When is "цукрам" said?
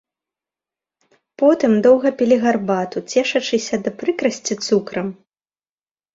4.67-5.07